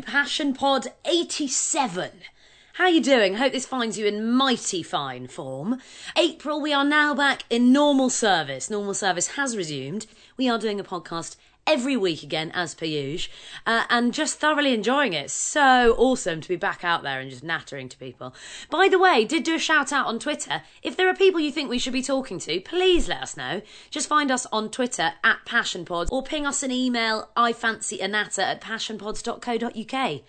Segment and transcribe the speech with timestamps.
[0.00, 2.10] Passion Pod 87.
[2.74, 3.34] How you doing?
[3.34, 5.80] Hope this finds you in mighty fine form.
[6.16, 8.70] April, we are now back in normal service.
[8.70, 10.06] Normal service has resumed.
[10.38, 11.36] We are doing a podcast
[11.66, 13.32] every week again, as per usual,
[13.66, 15.30] uh, and just thoroughly enjoying it.
[15.30, 18.34] So awesome to be back out there and just nattering to people.
[18.70, 20.62] By the way, did do a shout out on Twitter.
[20.82, 23.62] If there are people you think we should be talking to, please let us know.
[23.90, 28.44] Just find us on Twitter at PassionPod or ping us an email, I fancy Anatta
[28.44, 30.22] at passionpods.co.uk.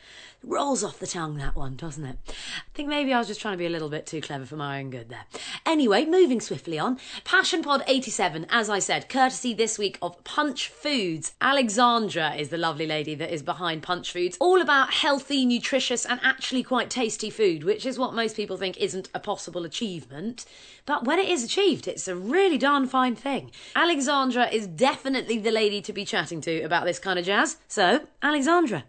[0.46, 2.18] Rolls off the tongue, that one, doesn't it?
[2.28, 4.58] I think maybe I was just trying to be a little bit too clever for
[4.58, 5.24] my own good there.
[5.66, 7.00] Anyway, moving swiftly on.
[7.24, 11.32] Passion Pod 87, as I said, courtesy this week of Punch Foods.
[11.40, 14.36] Alexandra is the lovely lady that is behind Punch Foods.
[14.42, 18.78] All about healthy, nutritious, and actually quite tasty food, which is what most people think
[18.78, 20.46] isn't a possible achievement.
[20.86, 23.52] But when it is achieved, it's a really darn fine thing.
[23.78, 27.56] Alexandra is definitely the lady to be chatting to about this kind of jazz.
[27.70, 28.84] So, Alexandra.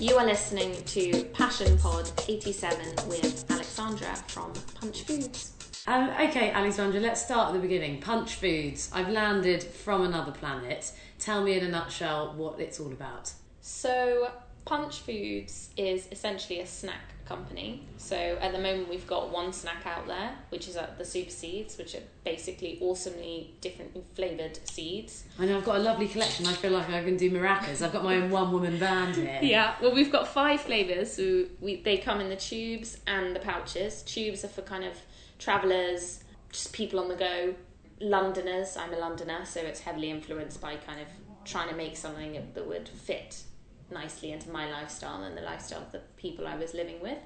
[0.00, 5.52] You are listening to Passion Pod 87 with Alexandra from Punch Foods.
[5.86, 8.00] Um, okay, Alexandra, let's start at the beginning.
[8.00, 8.90] Punch Foods.
[8.94, 10.90] I've landed from another planet.
[11.18, 13.30] Tell me in a nutshell what it's all about.
[13.60, 14.30] So,
[14.64, 17.82] Punch Foods is essentially a snack company.
[17.96, 21.30] So, at the moment, we've got one snack out there, which is at the Super
[21.30, 25.24] Seeds, which are basically awesomely different flavoured seeds.
[25.38, 26.46] I know I've got a lovely collection.
[26.46, 27.82] I feel like I can do maracas.
[27.82, 29.38] I've got my own one woman band here.
[29.50, 31.12] Yeah, well, we've got five flavours.
[31.14, 34.02] So, we, they come in the tubes and the pouches.
[34.02, 34.94] Tubes are for kind of
[35.38, 37.54] travellers, just people on the go.
[38.00, 41.06] Londoners, I'm a Londoner, so it's heavily influenced by kind of
[41.44, 43.42] trying to make something that would fit
[43.90, 47.18] nicely into my lifestyle and the lifestyle of the people I was living with.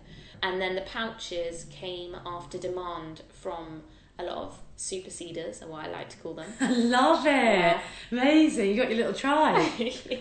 [0.43, 3.83] And then the pouches came after demand from
[4.19, 6.53] a lot of super seeders, or what I like to call them.
[6.61, 7.31] I love it.
[7.31, 7.81] Yeah.
[8.13, 8.71] Amazing.
[8.71, 9.71] You got your little tribe.
[9.79, 10.19] yeah.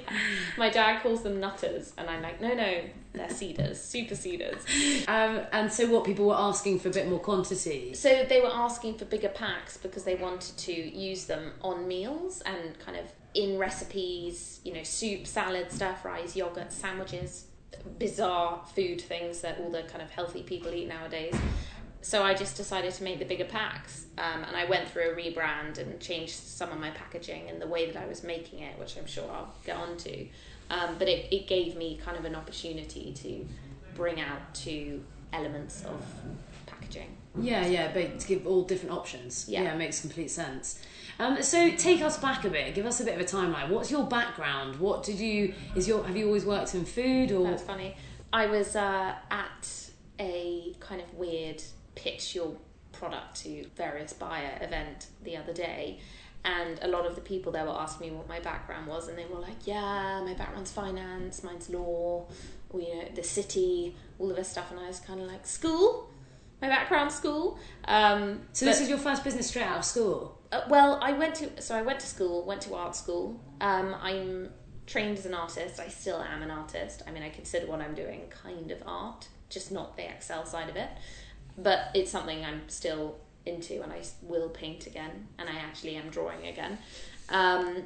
[0.58, 2.81] My dad calls them nutters, and I'm like, no, no,
[3.14, 4.64] they're seeders, super seeders.
[5.08, 7.93] um, and so, what people were asking for a bit more quantity.
[7.93, 12.42] So they were asking for bigger packs because they wanted to use them on meals
[12.42, 17.45] and kind of in recipes, you know, soup, salad, stir fries, yogurt, sandwiches,
[17.98, 21.36] bizarre food things that all the kind of healthy people eat nowadays.
[22.02, 25.16] So I just decided to make the bigger packs, um, and I went through a
[25.16, 28.77] rebrand and changed some of my packaging and the way that I was making it,
[28.77, 30.27] which I'm sure I'll get onto.
[30.70, 33.48] Um, but it, it gave me kind of an opportunity to
[33.95, 36.05] bring out two elements of
[36.65, 37.15] packaging.
[37.39, 39.45] Yeah, yeah, but to give all different options.
[39.49, 39.73] Yeah.
[39.73, 40.80] it makes complete sense.
[41.20, 42.73] Um, so take us back a bit.
[42.76, 43.70] Give us a bit of a timeline.
[43.70, 44.77] What's your background?
[44.77, 45.54] What did you?
[45.76, 46.04] Is your?
[46.04, 47.44] Have you always worked in food or?
[47.44, 47.95] That's funny.
[48.32, 51.61] I was uh, at a kind of weird
[51.95, 52.55] pitch your
[52.92, 56.00] product to various buyer event the other day.
[56.45, 59.17] And a lot of the people there were asking me what my background was, and
[59.17, 62.26] they were like, "Yeah, my background's finance, mine's law,
[62.70, 65.45] or you know, the city, all of this stuff." And I was kind of like,
[65.45, 66.10] "School,
[66.64, 67.60] my background, school."
[67.98, 68.22] Um,
[68.54, 70.18] so this is your first business straight out of school.
[70.54, 73.40] uh, well, I went to so I went to school, went to art school.
[73.60, 74.50] Um, I'm
[74.86, 75.80] trained as an artist.
[75.80, 77.02] I still am an artist.
[77.08, 80.70] I mean, I consider what I'm doing kind of art, just not the Excel side
[80.70, 80.90] of it.
[81.58, 86.10] But it's something I'm still into, and I will paint again, and I actually am
[86.10, 86.78] drawing again.
[87.30, 87.84] Um,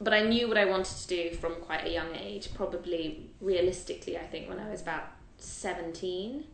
[0.00, 2.52] but I knew what I wanted to do from quite a young age.
[2.54, 5.04] Probably realistically, I think when I was about
[5.38, 6.44] seventeen.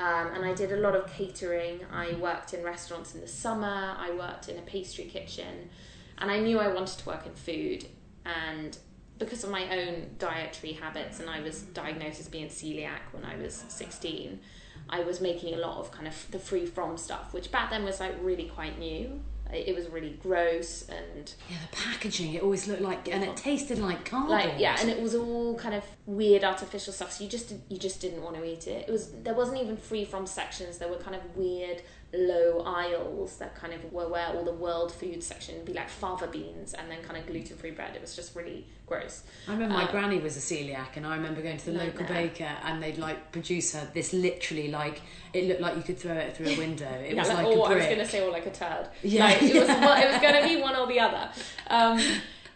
[0.00, 1.80] Um, and I did a lot of catering.
[1.92, 3.94] I worked in restaurants in the summer.
[3.98, 5.68] I worked in a pastry kitchen,
[6.16, 7.86] and I knew I wanted to work in food.
[8.24, 8.78] And
[9.18, 13.36] because of my own dietary habits, and I was diagnosed as being celiac when I
[13.36, 14.40] was sixteen,
[14.88, 17.84] I was making a lot of kind of the free from stuff, which back then
[17.84, 19.20] was like really quite new.
[19.52, 22.34] It was really gross and Yeah, the packaging.
[22.34, 24.30] It always looked like, and it tasted like cardboard.
[24.30, 27.78] like yeah and it was all kind of weird artificial stuff so you just you
[27.78, 30.88] just didn't want to eat it it was there wasn't even free from sections there
[30.88, 35.22] were kind of weird low aisles that kind of were where all the world food
[35.22, 38.34] section would be like fava beans and then kind of gluten-free bread it was just
[38.34, 41.66] really gross I remember my Uh, granny was a celiac, and I remember going to
[41.66, 42.28] the local Nightmare.
[42.28, 45.00] baker, and they'd like produce her this literally like
[45.32, 46.90] it looked like you could throw it through a window.
[46.90, 48.88] It yeah, was like, like oh, a I was to say, or like a turd.
[49.02, 51.30] Yeah, like, it was it was going to be one or the other.
[51.68, 52.00] Um,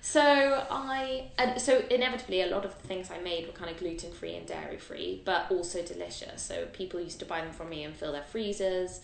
[0.00, 3.78] so I, and so inevitably, a lot of the things I made were kind of
[3.78, 6.42] gluten free and dairy free, but also delicious.
[6.42, 9.00] So people used to buy them from me and fill their freezers.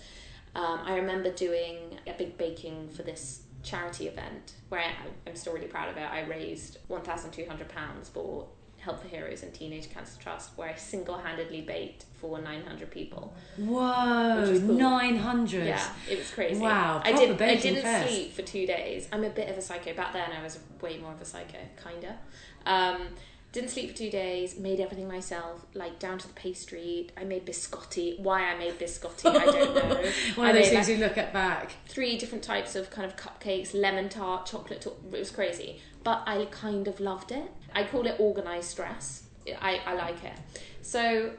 [0.55, 4.95] Um, I remember doing a big baking for this charity event where I,
[5.29, 6.03] I'm still really proud of it.
[6.11, 8.47] I raised one thousand two hundred pounds for
[8.79, 12.91] Help for Heroes and Teenage Cancer Trust, where I single handedly baked for nine hundred
[12.91, 13.35] people.
[13.59, 14.75] Whoa, cool.
[14.75, 15.67] nine hundred.
[15.67, 16.61] Yeah, it was crazy.
[16.61, 17.41] Wow, I didn't.
[17.41, 19.07] I didn't sleep for two days.
[19.13, 19.93] I'm a bit of a psycho.
[19.95, 22.19] Back then, I was way more of a psycho, kinda.
[22.65, 23.09] Um,
[23.53, 24.57] Didn't sleep for two days.
[24.59, 27.09] Made everything myself, like down to the pastry.
[27.17, 28.19] I made biscotti.
[28.21, 30.11] Why I made biscotti, I don't know.
[30.37, 31.73] One I of those things like, you look at back.
[31.89, 34.83] three different types of kind of cupcakes, lemon tart, chocolate.
[34.83, 34.97] Tart.
[35.13, 37.51] It was crazy, but I kind of loved it.
[37.75, 39.25] I call it organized stress.
[39.61, 40.35] I, I like it.
[40.83, 41.33] So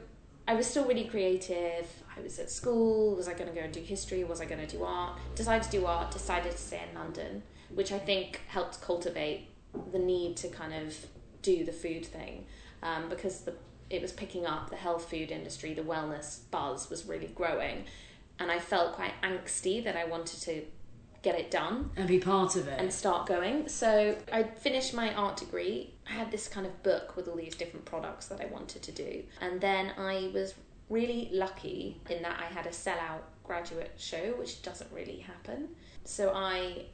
[0.46, 1.86] I was still really creative.
[2.14, 3.14] I was at school.
[3.16, 4.22] Was I going to go and do history?
[4.24, 5.18] Was I going to do art?
[5.34, 6.10] Decided to do art.
[6.10, 7.42] Decided to stay in London,
[7.74, 9.48] which I think helped cultivate
[9.92, 10.94] the need to kind of
[11.42, 12.46] do the food thing
[12.82, 13.54] um, because the
[13.90, 17.84] it was picking up the health food industry, the wellness buzz was really growing,
[18.38, 20.62] and I felt quite angsty that I wanted to
[21.20, 22.80] get it done And be part of it.
[22.80, 23.68] and start going.
[23.68, 25.92] So I finished my art degree.
[26.08, 28.92] I had this kind of book with all these different products that I wanted to
[28.92, 29.22] do.
[29.40, 30.54] And then I was
[30.88, 35.68] really lucky in that I had a sellout graduate show, which doesn't really happen.
[36.04, 36.86] So I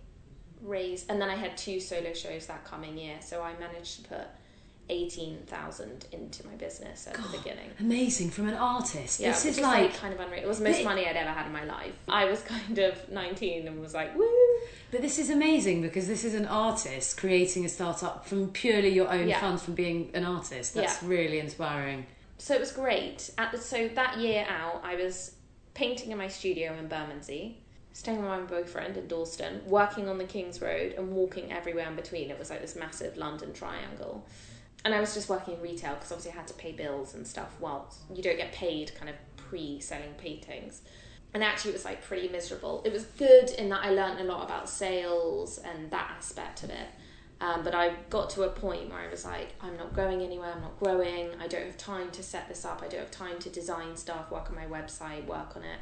[0.61, 3.17] raised, and then I had two solo shows that coming year.
[3.21, 4.27] So I managed to put
[4.90, 7.70] 18,000 into my business at the beginning.
[7.81, 9.20] Amazing from an artist.
[9.20, 10.43] Yeah, this is like, kind of unreal.
[10.43, 11.94] It was the most money I'd ever had in my life.
[12.08, 14.29] I was kind of 19 and was like, woo!
[14.90, 19.11] but this is amazing because this is an artist creating a startup from purely your
[19.11, 19.40] own Yeah.
[19.40, 20.75] funds from being an artist.
[20.75, 22.06] That's really inspiring.
[22.38, 23.31] so it was great.
[23.37, 25.35] At the, so that year out, I was
[25.75, 27.58] painting in my studio in Bermondsey,
[27.93, 31.96] staying with my boyfriend in Dalston, working on the King's Road, and walking everywhere in
[31.96, 32.31] between.
[32.31, 34.25] It was like this massive London triangle.
[34.88, 37.26] And I was just working in retail because obviously I had to pay bills and
[37.26, 37.55] stuff.
[37.58, 40.81] While you don't get paid kind of pre selling paintings.
[41.35, 42.81] And actually, it was like pretty miserable.
[42.87, 46.70] It was good in that I learned a lot about sales and that aspect of
[46.70, 46.87] it.
[47.38, 50.55] Um, but I got to a point where I was like, I'm not going anywhere,
[50.55, 53.38] I'm not growing, I don't have time to set this up, I don't have time
[53.40, 55.79] to design stuff, work on my website, work on it.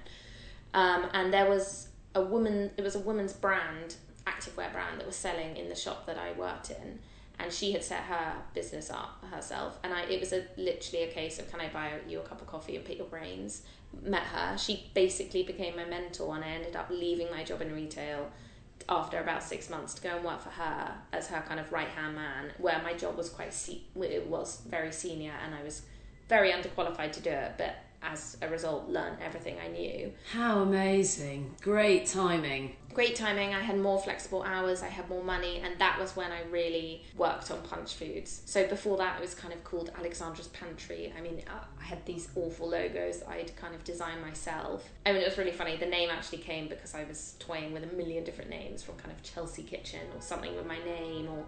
[0.74, 3.94] Um, and there was a woman, it was a woman's brand,
[4.26, 6.98] activewear brand, that was selling in the shop that I worked in.
[7.38, 9.78] And she had set her business up herself.
[9.84, 12.40] And I, it was a, literally a case of, can I buy you a cup
[12.40, 13.62] of coffee and pick your brains?
[14.02, 14.56] Met her.
[14.56, 18.30] She basically became my mentor, and I ended up leaving my job in retail
[18.88, 21.88] after about six months to go and work for her as her kind of right
[21.88, 25.82] hand man, where my job was quite se- it was very senior, and I was
[26.28, 30.12] very underqualified to do it, but as a result, learned everything I knew.
[30.30, 31.54] How amazing.
[31.60, 32.76] Great timing.
[32.96, 33.54] Great timing.
[33.54, 34.82] I had more flexible hours.
[34.82, 38.40] I had more money, and that was when I really worked on Punch Foods.
[38.46, 41.12] So before that, it was kind of called Alexandra's Pantry.
[41.14, 44.88] I mean, uh, I had these awful logos I'd kind of designed myself.
[45.04, 45.76] I mean, it was really funny.
[45.76, 49.12] The name actually came because I was toying with a million different names from kind
[49.12, 51.44] of Chelsea Kitchen or something with my name or.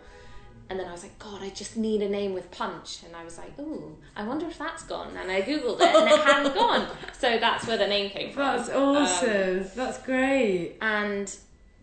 [0.70, 2.98] And then I was like, God, I just need a name with punch.
[3.06, 5.16] And I was like, ooh, I wonder if that's gone.
[5.16, 6.86] And I googled it, and it hadn't gone.
[7.18, 8.56] So that's where the name came from.
[8.58, 9.64] That's Um, awesome.
[9.74, 10.76] That's great.
[10.80, 11.34] and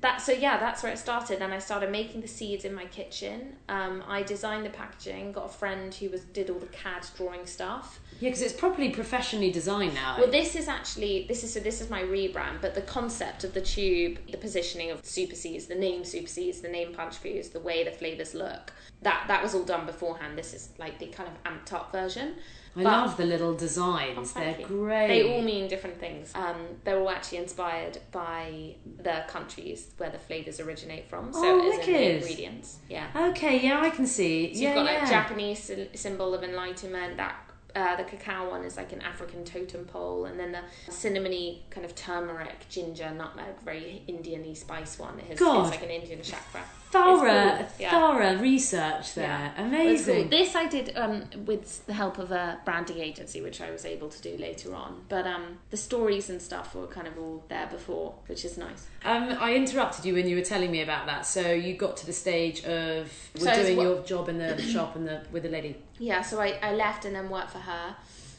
[0.06, 1.42] that so yeah that's where it started.
[1.42, 3.56] And i started making the seeds in my kitchen.
[3.70, 7.46] Um, i designed the packaging got a friend who was did all the cad drawing
[7.46, 8.00] stuff.
[8.20, 10.18] Yeah, because it's properly professionally designed now.
[10.20, 13.54] well this is actually this is so this is my rebrand but the concept of
[13.54, 17.50] the tube the positioning of super seeds the name super seeds the name punch foods
[17.50, 20.38] the way the flavors look that that was all done beforehand.
[20.38, 22.36] This is like the kind of amped up version
[22.78, 24.34] I but- love the little designs.
[24.36, 24.66] Oh, They're you.
[24.66, 25.08] great.
[25.08, 26.32] They all mean different things.
[26.36, 31.32] Um, they're all actually inspired by the countries where the flavors originate from.
[31.32, 32.78] So Oh, as in the ingredients.
[32.90, 33.08] Yeah.
[33.16, 34.54] Okay, yeah, I can see.
[34.54, 35.00] So yeah, you've got yeah.
[35.00, 37.18] like Japanese symbol of enlightenment.
[37.18, 37.36] That
[37.76, 41.86] uh, the cacao one is like an African totem pole, and then the cinnamony kind
[41.86, 45.66] of turmeric, ginger, nutmeg, very Indian-y spice one is, God.
[45.66, 46.62] is like an Indian chakra.
[46.90, 47.92] thorough, cool, yeah.
[47.92, 49.28] thorough research there.
[49.58, 49.66] Yeah.
[49.66, 50.22] Amazing.
[50.22, 50.30] cool.
[50.30, 54.10] This I did um, with the help of a branding agency, which I was able
[54.10, 55.02] to do later on.
[55.10, 58.88] But um, the stories and stuff were kind of all there before, which is nice.
[59.04, 61.26] Um, I interrupted you when you were telling me about that.
[61.26, 65.08] So you got to the stage of So doing your job in the shop and
[65.08, 65.76] the with the lady.
[65.98, 67.96] Yeah, so I, I left and then worked for her.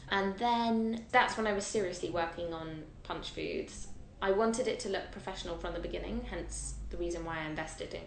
[0.09, 3.87] And then that's when I was seriously working on Punch Foods.
[4.21, 7.93] I wanted it to look professional from the beginning, hence the reason why I invested
[7.93, 8.01] in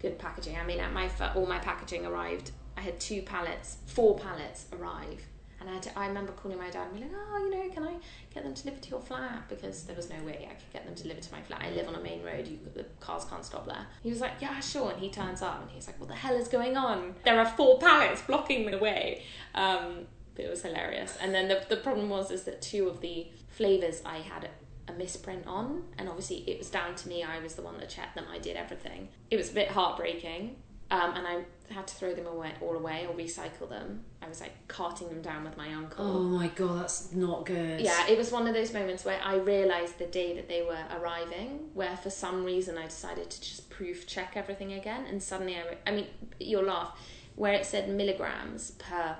[0.00, 0.56] good packaging.
[0.56, 2.52] I mean, at my all my packaging arrived.
[2.76, 5.22] I had two pallets, four pallets arrive,
[5.60, 7.94] and I I remember calling my dad and be like, "Oh, you know, can I
[8.32, 10.94] get them delivered to your flat?" Because there was no way I could get them
[10.94, 11.62] delivered to my flat.
[11.62, 13.86] I live on a main road; you, the cars can't stop there.
[14.02, 16.34] He was like, "Yeah, sure," and he turns up and he's like, "What the hell
[16.34, 17.14] is going on?
[17.24, 19.22] There are four pallets blocking the way."
[19.54, 21.16] Um, but it was hilarious.
[21.20, 24.48] And then the the problem was is that two of the flavors I had
[24.88, 27.22] a misprint on, and obviously it was down to me.
[27.22, 28.24] I was the one that checked them.
[28.30, 29.08] I did everything.
[29.30, 30.56] It was a bit heartbreaking,
[30.90, 34.00] um, and I had to throw them away all away or recycle them.
[34.20, 36.04] I was like carting them down with my uncle.
[36.04, 37.80] Oh my god, that's not good.
[37.80, 40.82] Yeah, it was one of those moments where I realised the day that they were
[40.98, 45.56] arriving, where for some reason I decided to just proof check everything again, and suddenly
[45.56, 46.06] I, re- I mean,
[46.40, 46.98] you'll laugh.
[47.36, 49.16] where it said milligrams per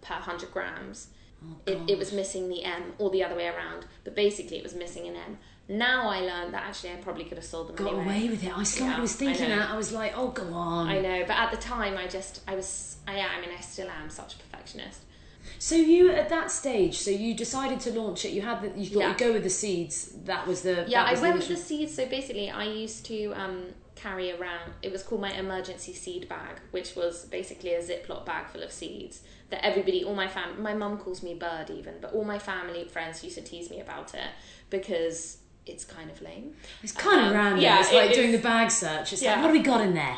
[0.00, 1.08] per hundred grams.
[1.42, 4.62] Oh, it, it was missing the M or the other way around, but basically it
[4.62, 5.38] was missing an M.
[5.68, 8.04] Now I learned that actually I probably could have sold them Got anyway.
[8.04, 8.56] away with it.
[8.56, 9.70] I slightly Yeah, was thinking that.
[9.70, 10.88] I was like, oh, go on.
[10.88, 13.88] I know, but at the time I just I was I I mean I still
[13.88, 15.00] am such a perfectionist.
[15.58, 18.32] So you at that stage, so you decided to launch it.
[18.32, 19.08] You had the, you thought Yeah.
[19.08, 20.12] you'd go with the seeds.
[20.24, 21.94] That was the Yeah, that I was went with the seeds.
[21.94, 24.72] So basically, I used to um, carry around.
[24.82, 28.72] It was called my emergency seed bag, which was basically a Ziploc bag full of
[28.72, 32.38] seeds that everybody, all my fam, my mum calls me bird even, but all my
[32.38, 34.28] family friends used to tease me about it
[34.70, 36.54] because it's kind of lame.
[36.82, 37.60] It's kind of Um, random.
[37.60, 38.36] yeah, it's like it doing is.
[38.36, 39.12] the bag search.
[39.12, 39.32] It's Yeah.
[39.34, 40.16] like, what have we got in there?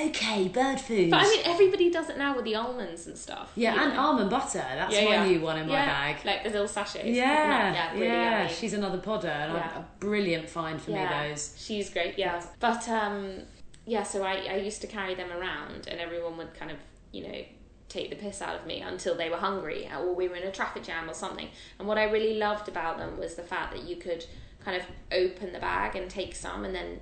[0.00, 1.10] Okay, bird food.
[1.10, 3.50] But I mean, everybody does it now with the almonds and stuff.
[3.56, 4.00] yeah, and know.
[4.00, 4.58] almond butter.
[4.58, 5.24] That's Yeah, my yeah.
[5.26, 6.16] new one in my bag.
[6.24, 7.04] like the little sachets.
[7.06, 8.52] Yeah, yeah, yeah, yummy.
[8.54, 9.78] She's another podder, and Yeah.
[9.78, 11.06] a brilliant find for me.
[11.06, 11.54] Those.
[11.58, 12.42] She's great, yeah.
[12.60, 13.42] But um,
[13.86, 16.76] yeah, so I, I used to carry them around, and everyone would kind of,
[17.12, 17.44] you know,
[17.88, 20.52] take the piss out of me until they were hungry, or we were in a
[20.52, 21.48] traffic jam or something.
[21.78, 24.26] And what I really loved about them was the fact that you could
[24.66, 27.00] kind of open the bag and take some, and then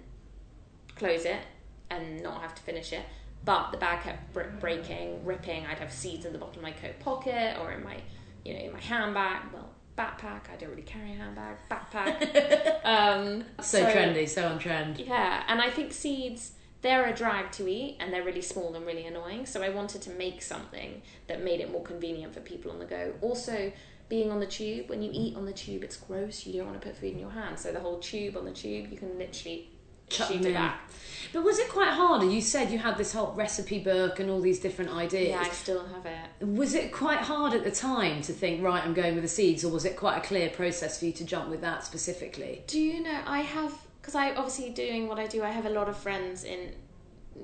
[0.97, 1.41] close it
[1.91, 3.05] and not have to finish it.
[3.45, 5.65] But the bag kept br- breaking, ripping.
[5.67, 7.97] I'd have seeds in the bottom of my coat pocket or in my,
[8.45, 9.53] you know, in my handbag.
[9.53, 10.51] Well, backpack.
[10.53, 11.57] I don't really carry a handbag.
[11.71, 12.85] Backpack.
[12.85, 14.99] um, So, trendy, so on trend.
[14.99, 16.53] yeah, and I think seeds
[16.83, 19.47] they're a drag to eat and they're really small and really annoying.
[19.47, 22.85] So I wanted to make something that made it more convenient for people on the
[22.85, 23.15] go.
[23.23, 23.73] Also,
[24.09, 26.47] being on the tube, when you eat on the tube, it's gross.
[26.47, 27.59] You don't want to put food in your hand.
[27.59, 29.71] So the whole tube on the tube, you can literally
[30.09, 30.91] Chuck shoot it back.
[31.33, 32.23] But was it quite hard?
[32.31, 35.31] You said you had this whole recipe book and all these different ideas.
[35.31, 36.47] Yeah, I still have it.
[36.47, 39.65] Was it quite hard at the time to think, right, I'm going with the seeds,
[39.65, 42.63] or was it quite a clear process for you to jump with that specifically?
[42.67, 43.73] Do you know I have
[44.05, 45.43] because I obviously doing what I do.
[45.43, 46.75] I have a lot of friends in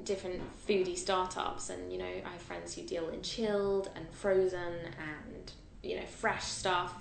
[0.04, 4.74] different foodie startups, and you know I have friends who deal in chilled and frozen
[4.98, 6.94] and you know fresh stuff.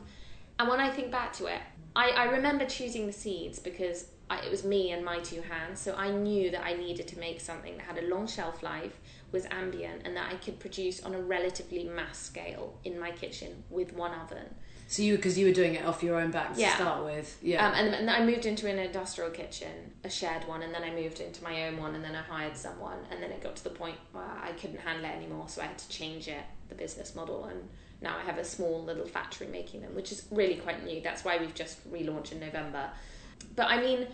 [0.58, 1.62] And when I think back to it,
[1.96, 5.80] I, I remember choosing the seeds because I, it was me and my two hands.
[5.80, 9.00] So I knew that I needed to make something that had a long shelf life,
[9.32, 13.64] was ambient, and that I could produce on a relatively mass scale in my kitchen
[13.70, 14.54] with one oven.
[14.88, 16.76] So you, because you were doing it off your own back to Yeah.
[16.76, 17.66] start with, yeah.
[17.66, 20.90] Um, and, and I moved into an industrial kitchen, a shared one, and then I
[20.90, 23.64] moved into my own one, and then I hired someone, and then it got to
[23.64, 26.76] the point where I couldn't handle it anymore, so I had to change it, the
[26.76, 27.70] business model, and
[28.02, 31.02] now I have a small little factory making them, which is really quite new.
[31.02, 32.90] That's why we've just relaunched in November.
[33.56, 34.08] But I mean,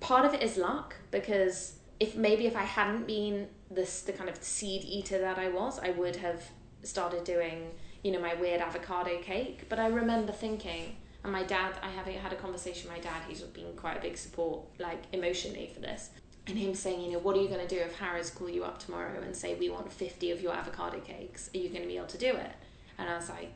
[0.00, 4.28] part of it is luck because if maybe if I hadn't been this the kind
[4.28, 6.42] of seed eater that I was, I would have
[6.82, 7.70] started doing
[8.02, 9.68] you know my weird avocado cake.
[9.68, 13.22] But I remember thinking, and my dad, I have had a conversation with my dad.
[13.28, 16.10] He's been quite a big support, like emotionally for this.
[16.46, 18.64] And him saying, you know, what are you going to do if Harrods call you
[18.64, 21.50] up tomorrow and say we want fifty of your avocado cakes?
[21.54, 22.52] Are you going to be able to do it?
[22.98, 23.52] And I was like,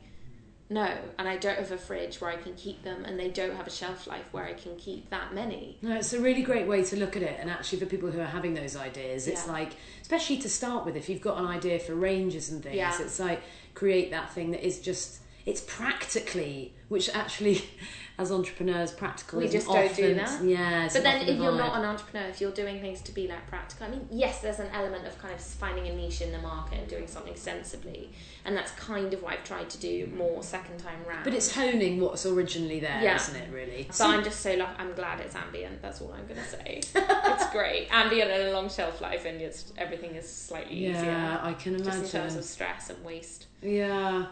[0.69, 0.87] no.
[1.17, 3.65] And I don't have a fridge where I can keep them, and they don't have
[3.65, 5.77] a shelf life where I can keep that many.
[5.81, 8.19] No, it's a really great way to look at it, and actually for people who
[8.21, 9.53] are having those ideas, it's Yeah.
[9.53, 13.01] like, especially to start with, if you've got an idea for ranges and things, Yeah.
[13.01, 13.41] it's like
[13.73, 17.63] create that thing that is just, it's practically, which actually,
[18.19, 20.43] as entrepreneurs, practical We just don't do that.
[20.43, 23.47] Yeah, But then, if you're not an entrepreneur, if you're doing things to be like
[23.47, 26.37] practical, I mean, yes, there's an element of kind of finding a niche in the
[26.39, 28.11] market and doing something sensibly,
[28.43, 31.23] and that's kind of what I've tried to do more second time round.
[31.23, 33.13] But it's honing what's originally there, Yeah.
[33.13, 33.49] not it?
[33.53, 33.87] Really.
[33.89, 34.73] So I'm just so lucky.
[34.77, 35.81] I'm glad it's ambient.
[35.81, 36.81] That's all I'm gonna say.
[36.95, 41.11] it's great, ambient and a long shelf life, and it's everything is slightly yeah, easier,
[41.11, 42.01] Yeah, I can imagine.
[42.01, 43.45] just in terms of stress and waste.
[43.61, 44.25] Yeah.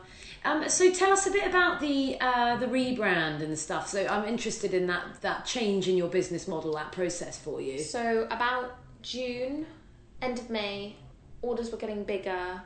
[0.47, 3.89] Um, so tell us a bit about the uh, the rebrand and stuff.
[3.89, 7.79] So I'm interested in that that change in your business model, that process for you.
[7.79, 9.65] So about June,
[10.21, 10.95] end of May,
[11.41, 12.61] orders were getting bigger,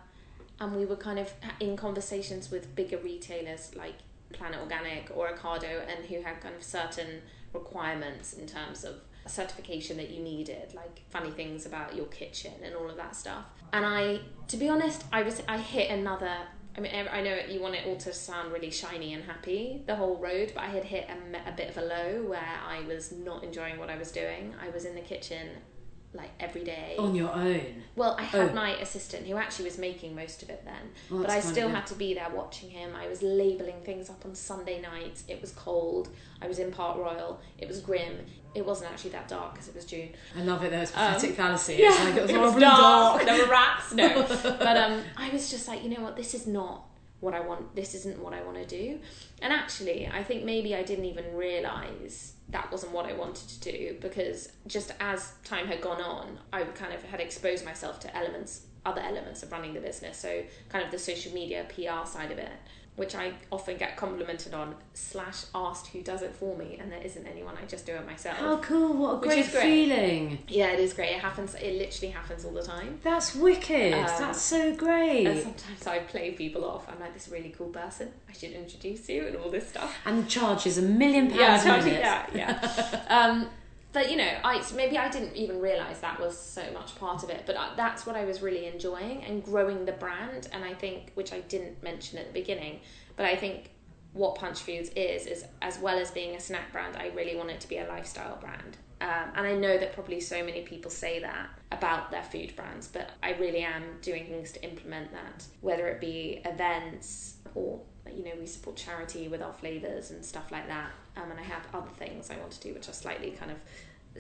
[0.60, 3.96] and we were kind of in conversations with bigger retailers like
[4.32, 7.22] Planet Organic or Ocado, and who had kind of certain
[7.54, 8.96] requirements in terms of
[9.26, 13.46] certification that you needed, like funny things about your kitchen and all of that stuff.
[13.74, 14.20] And I,
[14.50, 16.36] to be honest, I was I hit another.
[16.76, 19.96] I mean, I know you want it all to sound really shiny and happy the
[19.96, 23.12] whole road, but I had hit a, a bit of a low where I was
[23.12, 24.56] not enjoying what I was doing.
[24.62, 25.50] I was in the kitchen
[26.14, 26.96] like every day.
[27.00, 27.84] On your own.
[27.96, 28.54] Well, I had Oh.
[28.54, 31.88] my assistant who actually was making most of it then, Well, but I still had
[31.88, 32.94] to be there watching him.
[32.96, 35.24] I was labeling things up on Sunday nights.
[35.30, 36.10] It was cold.
[36.42, 37.40] I was in Park Royal.
[37.58, 38.18] It was grim.
[38.54, 40.10] It wasn't actually that dark because it was June.
[40.38, 40.72] I love it.
[40.72, 41.76] There was Um, pathetic fallacy.
[41.76, 42.62] It's like it was it was dark.
[42.62, 43.26] dark.
[43.26, 43.94] There were rats.
[43.94, 44.10] No,
[44.60, 46.18] but um, I was just like, you know what?
[46.18, 46.88] This is not
[47.22, 47.74] what I want.
[47.76, 49.00] This isn't what I want to do.
[49.42, 53.72] And actually, I think maybe I didn't even realize that wasn't what I wanted to
[53.72, 58.16] do because just as time had gone on, I kind of had exposed myself to
[58.16, 60.18] elements, other elements of running the business.
[60.18, 62.52] So, kind of the social media, PR side of it
[62.98, 67.02] which I often get complimented on, slash asked who does it for me, and there
[67.02, 67.56] isn't anyone.
[67.62, 68.38] I just do it myself.
[68.38, 68.94] How cool!
[68.94, 69.64] What a great, great.
[69.64, 70.40] feeling.
[70.50, 71.12] Yeah, it is great.
[71.12, 71.56] It happens.
[71.56, 73.00] It literally happens all the time.
[73.02, 73.94] That's wicked.
[73.94, 75.26] Um, That's so great.
[75.26, 76.88] And sometimes I play people off.
[76.90, 78.12] I'm like this really cool person.
[78.30, 79.96] I should introduce you and all this stuff.
[80.06, 82.04] and charges a million Yeah, pounds a totally, minute.
[82.04, 83.04] yeah, yeah.
[83.10, 83.48] um,
[83.94, 87.30] but you know, I maybe I didn't even realize that was so much part of
[87.30, 87.44] it.
[87.46, 90.48] But I, that's what I was really enjoying and growing the brand.
[90.54, 92.80] And I think, which I didn't mention at the beginning,
[93.16, 93.72] but I think
[94.14, 97.50] what Punch Foods is is as well as being a snack brand, I really want
[97.50, 98.78] it to be a lifestyle brand.
[99.02, 102.88] Um, and I know that probably so many people say that about their food brands,
[102.88, 107.82] but I really am doing things to implement that, whether it be events or
[108.16, 110.92] you know we support charity with our flavors and stuff like that.
[111.18, 113.58] Um, and I have other things I want to do which are slightly kind of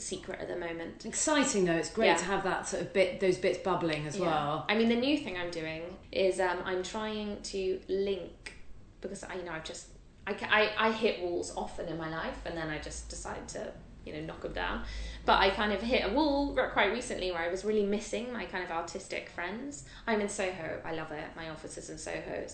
[0.01, 1.05] secret at the moment.
[1.05, 1.73] Exciting though.
[1.73, 2.15] It's great Yeah.
[2.15, 4.25] to have that sort of bit, those bits bubbling as Yeah.
[4.25, 4.65] well.
[4.67, 8.53] I mean, the new thing I'm doing is um, I'm trying to link
[9.01, 9.87] because I you know I've just
[10.25, 13.71] I, I I hit walls often in my life, and then I just decide to
[14.05, 14.83] you know knock them down.
[15.25, 18.45] But I kind of hit a wall quite recently where I was really missing my
[18.45, 19.85] kind of artistic friends.
[20.07, 20.81] I'm in Soho.
[20.83, 21.25] I love it.
[21.35, 22.45] My office is in Soho.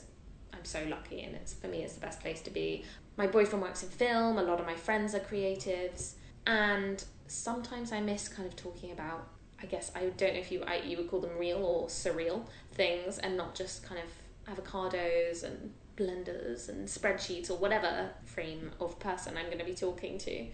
[0.54, 2.84] I'm so lucky, and it's for me it's the best place to be.
[3.18, 4.38] My boyfriend works in film.
[4.38, 6.14] A lot of my friends are creatives,
[6.46, 9.28] and sometimes I miss kind of talking about.
[9.60, 12.46] I guess I don't know if you I, you would call them real or surreal
[12.74, 19.00] things, and not just kind of avocados and blenders and spreadsheets or whatever frame of
[19.00, 20.46] person I'm going to be talking to.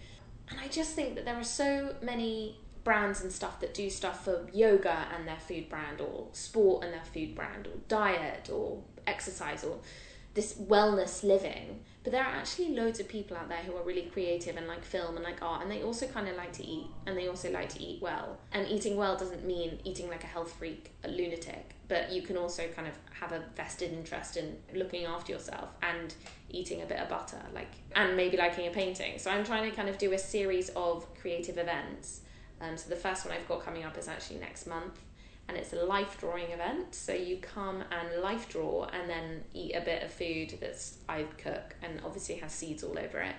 [0.50, 4.24] And I just think that there are so many brands and stuff that do stuff
[4.24, 8.82] for yoga and their food brand, or sport and their food brand, or diet, or
[9.06, 9.78] exercise, or
[10.34, 11.80] this wellness living.
[12.04, 14.84] But there are actually loads of people out there who are really creative and like
[14.84, 17.50] film and like art, and they also kind of like to eat, and they also
[17.50, 18.38] like to eat well.
[18.52, 22.36] And eating well doesn't mean eating like a health freak, a lunatic, but you can
[22.36, 26.14] also kind of have a vested interest in looking after yourself and
[26.50, 29.18] eating a bit of butter, like, and maybe liking a painting.
[29.18, 32.20] So I'm trying to kind of do a series of creative events.
[32.60, 35.00] Um, so the first one I've got coming up is actually next month,
[35.48, 36.94] and it's a life drawing event.
[36.94, 41.24] So you come and life draw, and then eat a bit of food that's I
[41.42, 43.34] cook, and obviously has seeds all over it.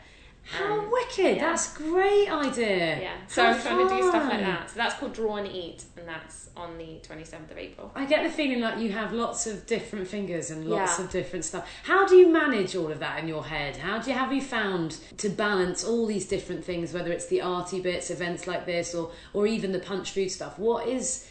[0.47, 1.37] How Um, wicked!
[1.37, 1.49] yeah.
[1.49, 3.01] That's a great idea.
[3.01, 3.15] yeah.
[3.27, 4.69] So How I'm trying to do stuff like that.
[4.69, 7.91] So that's called Draw and Eat, and that's on the 27th of April.
[7.95, 11.05] I get the feeling like you have lots of different fingers and lots Yeah.
[11.05, 11.67] of different stuff.
[11.85, 13.77] How do you manage all of that in your head?
[13.77, 17.41] How do you have you found to balance all these different things, whether it's the
[17.41, 20.59] arty bits, events like this, or or even the punch food stuff?
[20.59, 21.27] What is?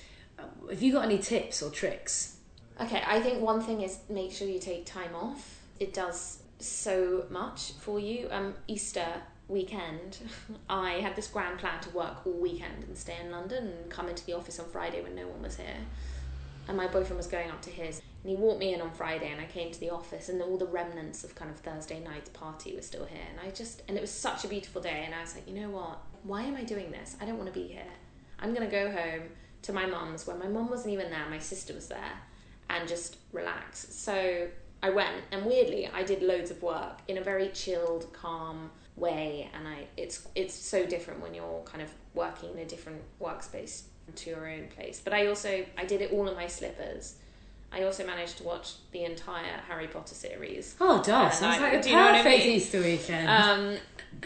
[0.70, 2.36] Have you got any tips or tricks?
[2.80, 5.60] Okay, I think one thing is make sure you take time off.
[5.78, 8.28] It does so much for you.
[8.30, 9.06] Um, Easter
[9.48, 10.18] weekend,
[10.68, 14.08] I had this grand plan to work all weekend and stay in London and come
[14.08, 15.76] into the office on Friday when no one was here.
[16.66, 19.30] And my boyfriend was going up to his, and he walked me in on Friday,
[19.30, 22.30] and I came to the office, and all the remnants of kind of Thursday night's
[22.30, 23.20] party were still here.
[23.30, 25.54] And I just, and it was such a beautiful day, and I was like, you
[25.54, 25.98] know what?
[26.22, 27.16] Why am I doing this?
[27.20, 27.84] I don't want to be here.
[28.38, 29.24] I'm gonna go home
[29.64, 32.12] to my mum's where my mum wasn't even there, my sister was there,
[32.70, 33.86] and just relax.
[33.90, 34.48] So
[34.82, 39.50] I went, and weirdly, I did loads of work in a very chilled, calm way,
[39.54, 43.82] and I it's it's so different when you're kind of working in a different workspace
[44.14, 45.00] to your own place.
[45.02, 47.16] But I also I did it all in my slippers.
[47.72, 50.76] I also managed to watch the entire Harry Potter series.
[50.80, 52.56] Oh, does sounds like a do you know what I perfect mean?
[52.56, 53.28] Easter weekend.
[53.28, 53.76] Um,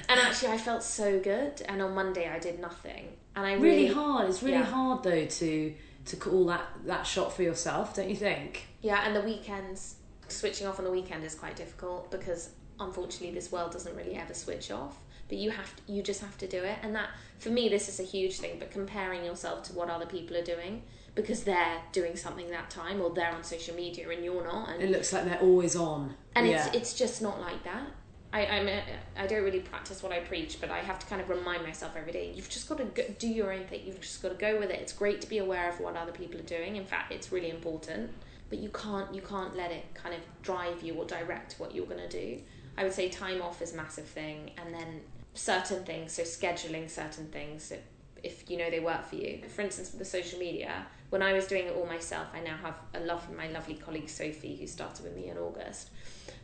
[0.09, 1.63] and actually, I felt so good.
[1.63, 4.29] And on Monday, I did nothing, and I really, really hard.
[4.29, 4.65] It's really yeah.
[4.65, 5.75] hard though to
[6.07, 8.67] to call that that shot for yourself, don't you think?
[8.83, 9.97] Yeah, and the weekends,
[10.29, 14.35] switching off on the weekend is quite difficult because unfortunately this world doesn't really ever
[14.35, 14.97] switch off.
[15.29, 17.89] But you have to, you just have to do it, and that for me this
[17.89, 18.59] is a huge thing.
[18.59, 20.83] But comparing yourself to what other people are doing
[21.15, 24.83] because they're doing something that time or they're on social media and you're not, and
[24.83, 26.15] It looks like they're always on.
[26.35, 26.67] and yeah.
[26.67, 27.87] it's it's just not like that.
[28.33, 28.83] I I'm a,
[29.17, 31.97] I don't really practice what I preach, but I have to kind of remind myself
[31.97, 32.33] every day.
[32.35, 33.83] You've just got to go, do your own thing.
[33.87, 34.81] You've just got to go with it.
[34.81, 36.77] It's great to be aware of what other people are doing.
[36.77, 38.11] In fact, it's really important.
[38.51, 41.87] But you can't you can't let it kind of drive you or direct what you're
[41.87, 42.41] going to do.
[42.77, 45.01] I would say time off is a massive thing, and then
[45.35, 46.13] certain things.
[46.13, 47.71] So scheduling certain things.
[47.71, 47.81] If,
[48.23, 49.41] if you know they work for you.
[49.49, 52.57] For instance, with the social media, when I was doing it all myself, I now
[52.57, 55.91] have a love my lovely colleague Sophie who started with me in August.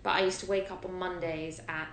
[0.05, 1.89] But I used to wake up on Mondays at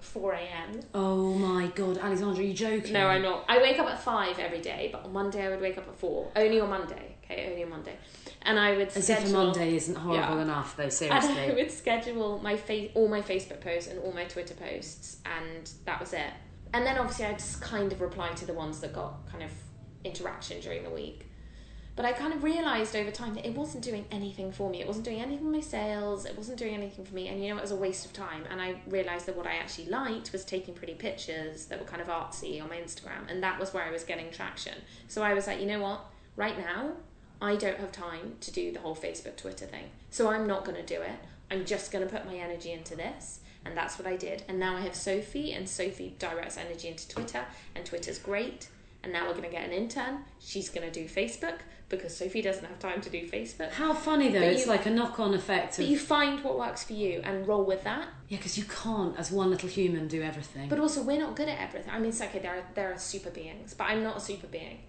[0.00, 0.80] 4 a.m.
[0.94, 2.92] Oh my god, Alexandra, are you joking?
[2.92, 3.46] No, I'm not.
[3.48, 5.96] I wake up at 5 every day, but on Monday I would wake up at
[5.96, 6.32] 4.
[6.36, 7.16] Only on Monday.
[7.24, 7.96] Okay, only on Monday.
[8.42, 9.24] And I would As schedule.
[9.24, 10.42] if a Monday isn't horrible Yeah.
[10.42, 14.24] enough, though, and I would schedule my fa- all my Facebook posts and all my
[14.24, 16.30] Twitter posts, and that was it.
[16.74, 19.50] And then obviously I'd just kind of reply to the ones that got kind of
[20.04, 21.24] interaction during the week.
[21.98, 24.80] But I kind of realised over time that it wasn't doing anything for me.
[24.80, 26.26] It wasn't doing anything for my sales.
[26.26, 27.26] It wasn't doing anything for me.
[27.26, 28.44] And you know, it was a waste of time.
[28.48, 32.00] And I realised that what I actually liked was taking pretty pictures that were kind
[32.00, 33.28] of artsy on my Instagram.
[33.28, 34.74] And that was where I was getting traction.
[35.08, 36.04] So I was like, you know what?
[36.36, 36.92] Right now,
[37.42, 39.86] I don't have time to do the whole Facebook, Twitter thing.
[40.10, 41.18] So I'm not going to do it.
[41.50, 43.40] I'm just going to put my energy into this.
[43.64, 44.44] And that's what I did.
[44.46, 48.68] And now I have Sophie, and Sophie directs energy into Twitter, and Twitter's great.
[49.02, 50.18] And now we're going to get an intern.
[50.38, 51.58] She's going to do Facebook
[51.88, 53.70] because Sophie doesn't have time to do Facebook.
[53.70, 55.90] How funny though, But it's you- like a knock on effect But of.
[55.90, 58.08] you find what works for you and roll with that.
[58.28, 60.68] Yeah, because you can't, as one little human, do everything.
[60.68, 61.90] But also, we're not good at everything.
[61.90, 64.46] I mean, it's okay, there are, there are super beings, but I'm not a super
[64.48, 64.80] being.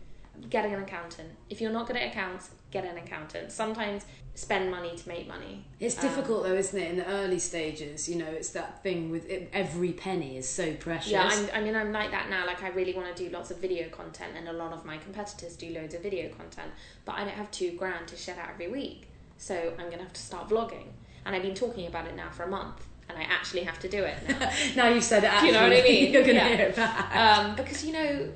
[0.49, 1.29] Getting an accountant.
[1.49, 3.51] If you're not good at accounts, get an accountant.
[3.51, 5.65] Sometimes spend money to make money.
[5.79, 6.91] It's Um, difficult though, isn't it?
[6.91, 10.73] In the early stages, you know, it's that thing with it, every penny is so
[10.75, 11.11] precious.
[11.11, 12.45] Yeah, I'm, I mean, I'm like that now.
[12.45, 14.97] Like, I really want to do lots of video content, and a lot of my
[14.97, 16.71] competitors do loads of video content,
[17.05, 19.07] but I don't have two grand to shed out every week.
[19.37, 20.87] So I'm going to have to start vlogging.
[21.25, 23.89] And I've been talking about it now for a month, and I actually have to
[23.89, 24.51] do it now.
[24.75, 25.31] now you've said it.
[25.39, 26.13] Do you know what I mean?
[26.13, 26.55] You're going to Yeah.
[26.55, 27.15] hear it back.
[27.15, 28.31] um, because you know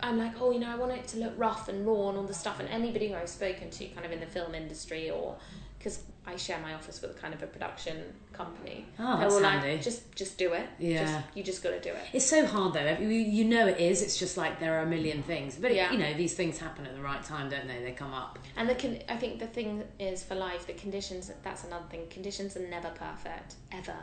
[0.00, 2.24] I'm like oh you know I want it to look rough and raw and all
[2.24, 5.36] the stuff and anybody who I've spoken to kind of in the film industry or
[5.78, 7.96] because I share my office with kind of a production
[8.34, 9.72] company Oh, that's handy.
[9.72, 11.04] like just just do it Yeah.
[11.04, 12.96] just, you just got to do it It's so hard though.
[13.00, 14.02] You- know it is.
[14.02, 15.56] It's just like there are a million things.
[15.56, 15.90] But Yeah.
[15.92, 17.82] you know these things happen at the right time, don't they?
[17.82, 18.38] They come up.
[18.56, 22.02] and the con- I think the thing is for life the conditions that's another thing
[22.10, 23.96] conditions are never perfect ever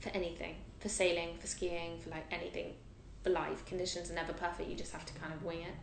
[0.00, 2.74] for anything for sailing for skiing for like anything
[3.22, 5.74] for life conditions are never perfect you just have to kind of wing it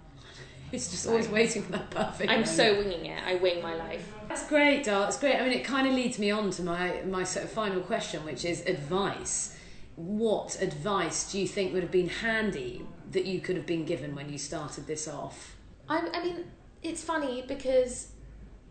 [0.72, 2.30] It's just always waiting for that perfect.
[2.30, 2.48] I'm moment.
[2.48, 5.06] so winging it I wing my life That's great, Dal.
[5.06, 5.36] It's great.
[5.36, 8.24] I mean, it kind of leads me on to my my sort of final question,
[8.26, 9.56] which is advice.
[9.96, 14.16] What advice do you think would have been handy that you could have been given
[14.16, 15.56] when you started this off?
[15.90, 16.46] I, I mean,
[16.84, 18.10] it's funny because,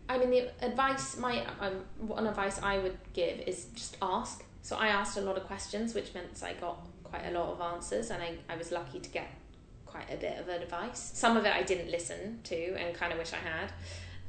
[0.07, 4.43] I mean, the advice my um, one advice I would give is just ask.
[4.61, 7.61] So I asked a lot of questions, which meant I got quite a lot of
[7.61, 9.27] answers, and I, I was lucky to get
[9.91, 11.11] quite a bit of advice.
[11.13, 13.71] Some of it I didn't listen to, and kind of wish I had.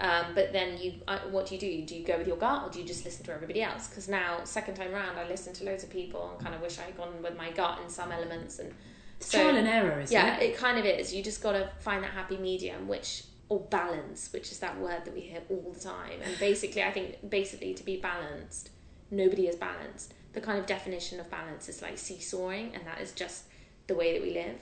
[0.00, 1.84] Um, but then you, I, what do you do?
[1.84, 3.86] Do you go with your gut, or do you just listen to everybody else?
[3.86, 6.78] Because now, second time round, I listen to loads of people and kind of wish
[6.78, 8.72] I had gone with my gut in some elements, and
[9.18, 10.50] It's trial and error, isn't yeah, it?
[10.50, 11.14] it kind of is.
[11.14, 15.04] You just got to find that happy medium, which or balance, which is that word
[15.04, 16.20] that we hear all the time.
[16.24, 18.70] And basically, I think basically to be balanced,
[19.10, 20.14] nobody is balanced.
[20.32, 23.44] The kind of definition of balance is like seesawing, and that is just
[23.88, 24.56] the way that we live.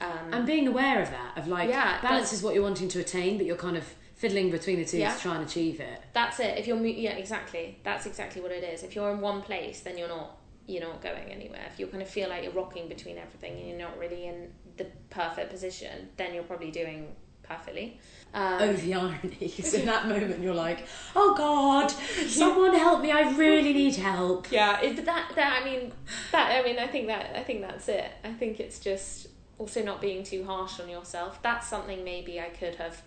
[0.00, 3.00] Um, And being aware of that, of like Yeah, balance is what you're wanting to
[3.00, 3.84] attain, but you're kind of
[4.14, 5.14] fiddling between the two Yeah.
[5.14, 6.00] to try and achieve it.
[6.12, 6.58] that's it.
[6.58, 7.78] If you're yeah, exactly.
[7.84, 8.82] That's exactly what it is.
[8.82, 10.36] If you're in one place, then you're not
[10.66, 11.66] you're not going anywhere.
[11.72, 14.52] If you kind of feel like you're rocking between everything and you're not really in
[14.76, 17.98] the perfect position, then you're probably doing perfectly.
[18.32, 20.86] Um, oh, the irony is in that moment you're like,
[21.16, 23.10] oh God, someone help me!
[23.10, 24.52] I really need help.
[24.52, 25.92] Yeah, it, but that that I mean
[26.32, 28.10] that I mean I think that I think that's it.
[28.22, 29.26] I think it's just
[29.60, 31.40] also not being too harsh on yourself.
[31.42, 33.02] That's something maybe I could have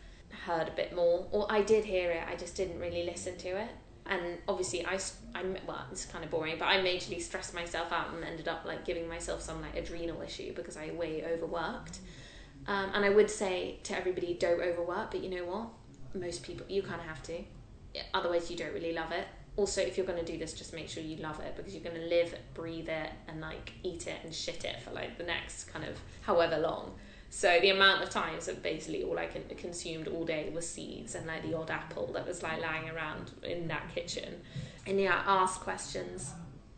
[0.45, 2.23] heard a bit more, or I did hear it.
[2.29, 3.69] I just didn't really listen to it.
[4.05, 4.99] And obviously, I
[5.33, 8.65] I'm well, it's kind of boring, but I majorly stressed myself out and ended up
[8.65, 11.99] like giving myself some like adrenal issue because I way overworked.
[12.67, 15.11] Um, and I would say to everybody, don't overwork.
[15.11, 15.67] But you know what?
[16.13, 17.43] Most people, you kind of have to.
[18.13, 19.25] Otherwise, you don't really love it.
[19.55, 21.83] Also, if you're going to do this, just make sure you love it because you're
[21.83, 25.23] going to live, breathe it, and like eat it and shit it for like the
[25.23, 26.93] next kind of however long.
[27.29, 31.25] So the amount of times that basically all I consumed all day was seeds and
[31.25, 34.39] like the odd apple that was like lying around in that kitchen.
[34.85, 36.31] And yeah, ask questions.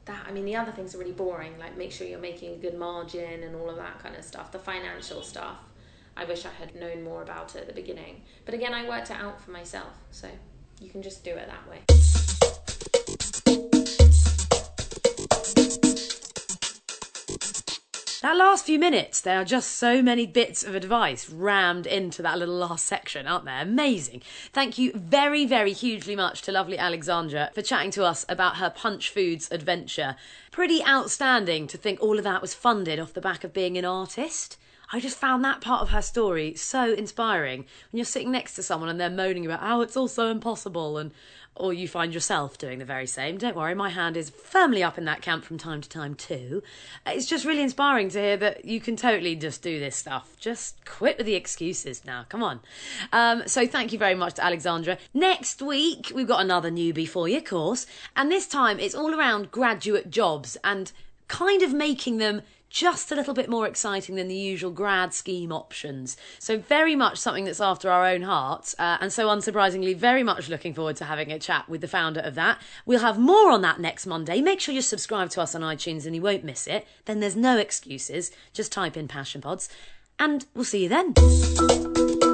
[0.05, 1.59] That I mean, the other things are really boring.
[1.59, 4.53] Like make sure you're making a good margin and all of that kind of stuff.
[4.53, 5.57] The financial stuff.
[6.15, 8.21] I wish I had known more about it at the beginning.
[8.45, 9.93] But again, I worked it out for myself.
[10.11, 10.29] So
[10.79, 12.24] you can just do it that way.
[18.25, 22.39] That last few minutes, there are just so many bits of advice rammed into that
[22.39, 23.61] little last section, aren't there?
[23.61, 24.23] Amazing.
[24.51, 28.71] Thank you very, very hugely much to lovely Alexandra for chatting to us about her
[28.71, 30.15] Punch Foods adventure.
[30.49, 33.85] Pretty outstanding to think all of that was funded off the back of being an
[33.85, 34.57] artist.
[34.91, 37.65] I just found that part of her story so inspiring.
[37.91, 40.97] When you're sitting next to someone and they're moaning about how it's all so impossible
[40.97, 41.11] and
[41.55, 44.97] or you find yourself doing the very same, don't worry, my hand is firmly up
[44.97, 46.61] in that camp from time to time too.
[47.05, 50.35] It's just really inspiring to hear that you can totally just do this stuff.
[50.39, 52.25] Just quit with the excuses now.
[52.29, 52.59] Come on.
[53.13, 54.97] Um, so thank you very much to Alexandra.
[55.13, 57.85] Next week, we've got another newbie for you, of course.
[58.15, 60.91] And this time it's all around graduate jobs and
[61.27, 62.41] kind of making them
[62.75, 66.17] just a little bit more exciting than the usual grad scheme options.
[66.39, 70.49] So, very much something that's after our own hearts, uh, and so unsurprisingly, very much
[70.49, 72.61] looking forward to having a chat with the founder of that.
[72.85, 74.41] We'll have more on that next Monday.
[74.41, 76.85] Make sure you subscribe to us on iTunes and you won't miss it.
[77.05, 78.29] Then there's no excuses.
[78.51, 79.69] Just type in Passion Pods,
[80.19, 82.24] and we'll see you then.